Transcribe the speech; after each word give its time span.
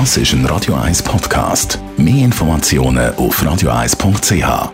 Das 0.00 0.16
ist 0.16 0.32
ein 0.32 0.44
Radio 0.46 0.74
1 0.74 1.04
Podcast. 1.04 1.78
Mehr 1.96 2.24
Informationen 2.24 3.14
auf 3.14 3.40
radio1.ch. 3.40 4.72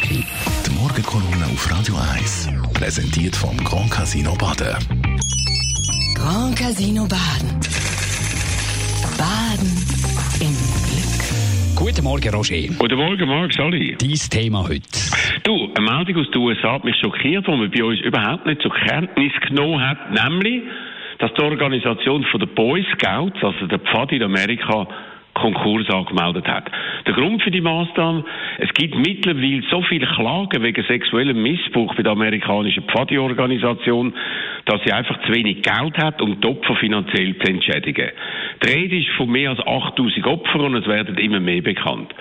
Die 0.00 0.24
Morgenkolumne 0.80 1.44
auf 1.44 1.70
Radio 1.70 1.94
1 2.14 2.48
präsentiert 2.72 3.36
vom 3.36 3.54
Grand 3.58 3.90
Casino 3.90 4.34
Baden. 4.34 4.78
Grand 6.14 6.56
Casino 6.58 7.06
Baden. 7.06 7.60
Baden 9.18 9.68
im 10.40 10.56
Glück. 10.86 11.76
Guten 11.76 12.04
Morgen, 12.04 12.34
Roger. 12.34 12.74
Guten 12.78 12.96
Morgen, 12.96 13.28
Marc, 13.28 13.52
Sally. 13.52 13.94
Dein 14.00 14.14
Thema 14.14 14.66
heute. 14.66 14.88
Du, 15.42 15.68
eine 15.76 15.84
Meldung 15.84 16.24
aus 16.24 16.30
den 16.30 16.40
USA 16.40 16.72
hat 16.72 16.84
mich 16.84 16.96
schockiert, 16.96 17.46
die 17.46 17.50
man 17.50 17.70
bei 17.70 17.84
uns 17.84 18.00
überhaupt 18.00 18.46
nicht 18.46 18.62
zur 18.62 18.72
Kenntnis 18.72 19.32
genommen 19.46 19.86
hat, 19.86 19.98
nämlich, 20.12 20.62
dass 21.18 21.32
die 21.34 21.42
Organisation 21.42 22.24
von 22.24 22.40
den 22.40 22.54
Boy 22.54 22.84
Scouts, 22.94 23.42
also 23.42 23.66
der 23.66 23.78
Pfad 23.78 24.12
in 24.12 24.22
Amerika, 24.22 24.86
Konkurs 25.36 25.88
angemeldet 25.90 26.48
hat. 26.48 26.70
Der 27.06 27.12
Grund 27.12 27.42
für 27.42 27.50
die 27.50 27.60
Maßnahme, 27.60 28.24
es 28.58 28.72
gibt 28.72 28.96
mittlerweile 28.96 29.62
so 29.70 29.82
viele 29.82 30.06
Klagen 30.06 30.62
wegen 30.62 30.84
sexuellem 30.84 31.42
Missbrauch 31.42 31.94
bei 31.94 32.02
der 32.02 32.12
amerikanischen 32.12 32.84
Pfadi-Organisation, 32.84 34.14
dass 34.64 34.80
sie 34.84 34.92
einfach 34.92 35.20
zu 35.26 35.32
wenig 35.32 35.62
Geld 35.62 35.98
hat, 35.98 36.22
um 36.22 36.40
die 36.40 36.48
Opfer 36.48 36.74
finanziell 36.76 37.36
zu 37.38 37.52
entschädigen. 37.52 38.10
Die 38.64 38.72
Rede 38.72 38.96
ist 38.96 39.10
von 39.16 39.30
mehr 39.30 39.50
als 39.50 39.60
8000 39.60 40.26
Opfern 40.26 40.62
und 40.62 40.76
es 40.76 40.86
werden 40.86 41.18
immer 41.18 41.40
mehr 41.40 41.62
bekannt. 41.62 42.14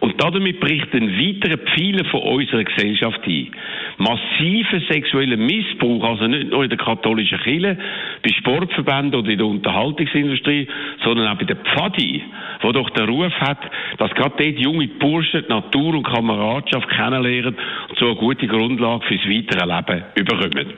Und 0.00 0.20
damit 0.22 0.58
bricht 0.58 0.92
ein 0.94 1.10
weiterer 1.10 1.58
Pfeiler 1.58 2.04
von 2.06 2.22
unserer 2.22 2.64
Gesellschaft 2.64 3.20
ein. 3.26 3.50
Massiver 3.98 4.80
sexueller 4.88 5.36
Missbrauch, 5.36 6.04
also 6.04 6.26
nicht 6.26 6.50
nur 6.50 6.64
in 6.64 6.70
der 6.70 6.78
katholischen 6.78 7.38
Kirche, 7.38 7.76
bei 8.22 8.30
Sportverbänden 8.30 9.20
oder 9.20 9.30
in 9.30 9.38
der 9.38 9.46
Unterhaltungsindustrie, 9.46 10.68
sondern 11.04 11.28
auch 11.28 11.38
bei 11.38 11.44
der 11.44 11.56
Pfadi, 11.56 12.22
wo 12.62 12.72
doch 12.72 12.90
der 12.90 13.06
Ruf 13.06 13.32
hat, 13.40 13.58
dass 13.98 14.10
gerade 14.14 14.34
dort 14.38 14.58
junge 14.58 14.88
Burschen 14.88 15.44
die 15.44 15.48
Natur 15.48 15.94
und 15.94 16.04
Kameradschaft 16.04 16.88
kennenlernen 16.88 17.56
und 17.88 17.98
so 17.98 18.06
eine 18.06 18.16
gute 18.16 18.46
Grundlage 18.46 19.04
fürs 19.06 19.28
weitere 19.28 19.66
Leben 19.66 20.04
überkommen. 20.14 20.74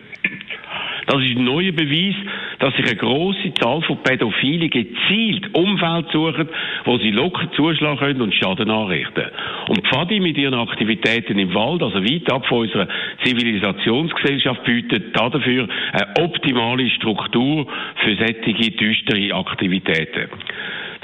Das 1.06 1.20
ist 1.22 1.36
ein 1.36 1.44
neuer 1.44 1.72
Beweis, 1.72 2.14
dass 2.58 2.74
sich 2.76 2.86
eine 2.86 2.96
grosse 2.96 3.52
Zahl 3.54 3.82
von 3.82 4.02
Pädophilen 4.02 4.70
gezielt 4.70 5.54
Umfeld 5.54 6.10
suchen, 6.12 6.48
wo 6.84 6.98
sie 6.98 7.10
locker 7.10 7.50
zuschlagen 7.52 7.98
können 7.98 8.22
und 8.22 8.34
Schaden 8.34 8.70
anrichten. 8.70 9.24
Und 9.68 9.86
Pfadi 9.86 10.20
mit 10.20 10.36
ihren 10.36 10.54
Aktivitäten 10.54 11.38
im 11.38 11.54
Wald, 11.54 11.82
also 11.82 12.02
weit 12.02 12.30
ab 12.32 12.46
von 12.46 12.60
unserer 12.60 12.88
Zivilisationsgesellschaft, 13.24 14.64
bietet 14.64 15.16
dafür 15.16 15.68
eine 15.92 16.24
optimale 16.24 16.88
Struktur 16.90 17.66
für 17.96 18.16
solche 18.16 18.70
düstere 18.70 19.34
Aktivitäten. 19.34 20.28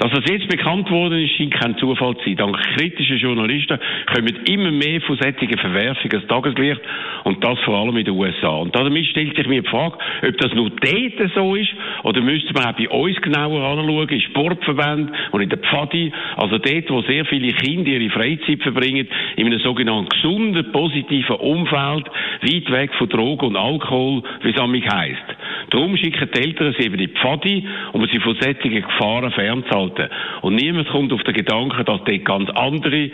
Dass 0.01 0.09
das 0.13 0.31
jetzt 0.31 0.47
bekannt 0.47 0.89
worden 0.89 1.23
ist, 1.23 1.37
scheint 1.37 1.53
kein 1.53 1.77
Zufall 1.77 2.17
zu 2.17 2.23
sein. 2.25 2.35
Dank 2.35 2.57
kritischer 2.75 3.17
Journalisten 3.17 3.77
kommen 4.11 4.35
immer 4.47 4.71
mehr 4.71 4.99
von 5.01 5.15
solchen 5.15 5.59
Verwerfungen 5.59 6.11
ans 6.11 6.27
Tageslicht 6.27 6.81
und 7.23 7.43
das 7.43 7.59
vor 7.59 7.77
allem 7.77 7.95
in 7.97 8.05
den 8.05 8.15
USA. 8.15 8.49
Und 8.49 8.75
damit 8.75 9.05
stellt 9.05 9.35
sich 9.35 9.45
mir 9.45 9.61
die 9.61 9.69
Frage, 9.69 9.99
ob 10.27 10.37
das 10.39 10.55
nur 10.55 10.71
dort 10.71 11.31
so 11.35 11.53
ist 11.53 11.69
oder 12.01 12.19
müsste 12.19 12.51
man 12.53 12.65
auch 12.65 12.77
bei 12.77 12.89
uns 12.89 13.21
genauer 13.21 13.61
anschauen, 13.61 14.09
in 14.09 14.21
Sportverbänden 14.21 15.15
und 15.33 15.41
in 15.41 15.49
der 15.49 15.59
Pfadi, 15.59 16.11
also 16.35 16.57
dort, 16.57 16.89
wo 16.89 17.03
sehr 17.03 17.23
viele 17.25 17.53
Kinder 17.53 17.91
ihre 17.91 18.09
Freizeit 18.09 18.63
verbringen, 18.63 19.07
in 19.35 19.45
einem 19.45 19.59
sogenannten 19.59 20.09
gesunden, 20.09 20.71
positiven 20.71 21.35
Umfeld, 21.35 22.09
weit 22.43 22.71
weg 22.71 22.91
von 22.97 23.09
Drogen 23.09 23.47
und 23.47 23.55
Alkohol, 23.55 24.23
wie 24.41 24.51
es 24.51 24.59
an 24.59 24.71
mich 24.71 24.87
heisst. 24.87 25.23
Darum 25.69 25.95
schicken 25.97 26.29
die 26.33 26.39
Eltern 26.39 26.75
sie 26.77 26.85
eben 26.85 26.95
in 26.95 27.07
die 27.07 27.07
Pfadi, 27.07 27.67
um 27.93 28.05
sie 28.07 28.19
von 28.19 28.35
solchen 28.39 28.71
Gefahren 28.71 29.31
fernzuhalten. 29.31 30.09
Und 30.41 30.55
niemand 30.55 30.89
kommt 30.89 31.13
auf 31.13 31.23
den 31.23 31.33
Gedanken, 31.33 31.85
dass 31.85 32.03
dort 32.03 32.25
ganz 32.25 32.49
andere 32.51 33.11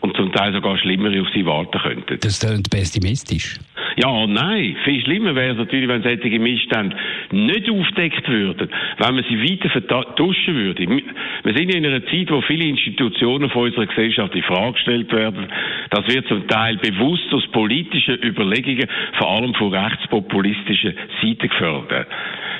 und 0.00 0.16
zum 0.16 0.32
Teil 0.32 0.52
sogar 0.52 0.78
schlimmere 0.78 1.20
auf 1.20 1.28
sie 1.34 1.44
warten 1.44 1.78
könnten. 1.78 2.18
Das 2.20 2.40
klingt 2.40 2.70
pessimistisch. 2.70 3.58
Ja, 3.98 4.26
nein. 4.26 4.76
Viel 4.84 5.02
schlimmer 5.02 5.34
wäre 5.34 5.52
es 5.52 5.56
natürlich, 5.56 5.88
wenn 5.88 6.02
solche 6.02 6.38
Missstände 6.38 6.94
nicht 7.32 7.70
aufdeckt 7.70 8.28
würden, 8.28 8.68
wenn 8.98 9.14
man 9.14 9.24
sie 9.24 9.42
weiter 9.42 9.70
vertuschen 9.70 10.54
würde. 10.54 10.86
Wir 10.86 11.54
sind 11.54 11.74
in 11.74 11.86
einer 11.86 12.04
Zeit, 12.04 12.30
wo 12.30 12.42
viele 12.42 12.64
Institutionen 12.64 13.48
von 13.48 13.64
unserer 13.64 13.86
Gesellschaft 13.86 14.34
in 14.34 14.42
Frage 14.42 14.74
gestellt 14.74 15.10
werden. 15.12 15.46
Das 15.88 16.06
wird 16.08 16.28
zum 16.28 16.46
Teil 16.46 16.76
bewusst 16.76 17.32
aus 17.32 17.46
politischen 17.48 18.22
Überlegungen, 18.22 18.86
vor 19.18 19.30
allem 19.30 19.54
von 19.54 19.72
rechtspopulistischen 19.72 20.92
Seiten 21.22 21.48
gefördert. 21.48 22.06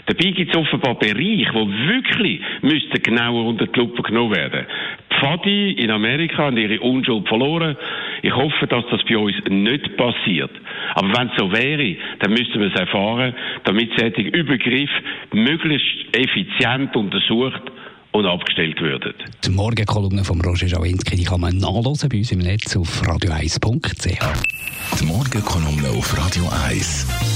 Dabei 0.06 0.30
gibt 0.30 0.54
es 0.54 0.56
offenbar 0.56 0.94
Bereiche, 0.94 1.52
wo 1.52 1.68
wirklich 1.68 2.40
müssten 2.62 3.02
genauer 3.02 3.44
unter 3.44 3.66
die 3.66 3.78
Lupe 3.78 4.02
genommen 4.02 4.36
werden. 4.36 4.66
Pfadi 5.18 5.72
in 5.72 5.90
Amerika 5.90 6.44
haben 6.44 6.56
ihre 6.56 6.80
Unschuld 6.80 7.28
verloren. 7.28 7.76
Ich 8.22 8.34
hoffe, 8.34 8.66
dass 8.66 8.84
das 8.90 9.00
bei 9.08 9.16
uns 9.16 9.34
nicht 9.48 9.96
passiert. 9.96 10.50
Aber 10.94 11.08
wenn 11.08 11.28
es 11.28 11.36
so 11.36 11.52
wäre, 11.52 11.96
dann 12.20 12.30
müssten 12.30 12.60
wir 12.60 12.68
es 12.68 12.78
erfahren, 12.78 13.34
damit 13.64 13.90
solche 13.98 14.22
Übergriffe 14.22 15.02
möglichst 15.32 16.16
effizient 16.16 16.94
untersucht 16.96 17.62
und 18.12 18.26
abgestellt 18.26 18.80
würden. 18.80 19.14
Die 19.44 19.50
Morgenkolumne 19.50 20.24
von 20.24 20.40
Roger 20.40 20.68
Schawinski, 20.68 21.16
die 21.16 21.24
kann 21.24 21.40
man 21.40 21.58
nachlesen 21.58 22.08
bei 22.08 22.18
uns 22.18 22.32
im 22.32 22.38
Netz 22.38 22.76
auf 22.76 23.02
radio1.ch. 23.02 25.00
Die 25.00 25.04
Morgenkolumne 25.04 25.90
auf 25.90 26.16
Radio 26.16 26.44
1. 26.68 27.35